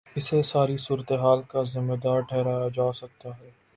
اسے 0.15 0.41
ساری 0.43 0.77
صورت 0.77 1.11
حال 1.11 1.41
کا 1.47 1.63
ذمہ 1.63 1.95
دار 2.03 2.19
ٹھہرایا 2.19 2.67
جا 2.75 2.91
سکتا 2.91 3.29
ہے۔ 3.37 3.49